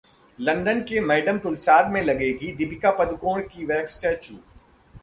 [0.39, 4.37] London के Madame Tussauds में लगेगा दीपिका पादुकोण का वैक्स स्टेच्यू